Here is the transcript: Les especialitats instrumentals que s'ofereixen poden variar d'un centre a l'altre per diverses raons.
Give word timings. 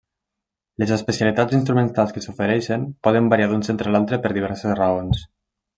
Les 0.83 0.93
especialitats 0.95 1.57
instrumentals 1.57 2.15
que 2.15 2.25
s'ofereixen 2.25 2.89
poden 3.09 3.31
variar 3.35 3.53
d'un 3.53 3.65
centre 3.69 3.91
a 3.93 3.97
l'altre 3.97 4.25
per 4.25 4.37
diverses 4.41 4.79
raons. 4.85 5.27